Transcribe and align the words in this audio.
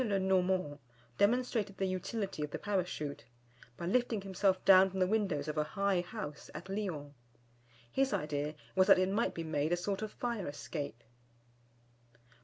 le 0.03 0.17
Normand 0.17 0.79
demonstrated 1.19 1.77
the 1.77 1.85
utility 1.85 2.43
of 2.43 2.49
the 2.49 2.57
Parachute; 2.57 3.25
by 3.77 3.85
lifting 3.85 4.21
himself 4.21 4.65
down 4.65 4.89
from 4.89 4.99
the 4.99 5.05
windows 5.05 5.47
of 5.47 5.59
a 5.59 5.63
high 5.63 6.01
house 6.01 6.49
at 6.55 6.69
Lyons. 6.69 7.13
His 7.91 8.11
idea 8.11 8.55
was 8.75 8.87
that 8.87 8.97
it 8.97 9.09
might 9.09 9.35
be 9.35 9.43
made 9.43 9.71
a 9.71 9.77
sort 9.77 10.01
of 10.01 10.11
fire 10.11 10.47
escape. 10.47 11.03